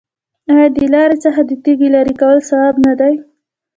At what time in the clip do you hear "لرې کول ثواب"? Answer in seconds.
1.95-2.75